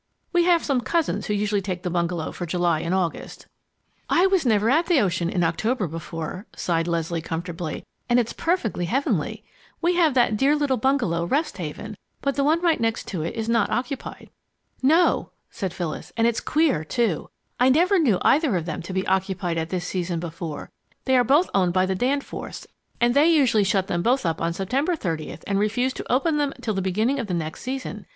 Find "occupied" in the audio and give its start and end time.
13.69-14.31, 19.05-19.59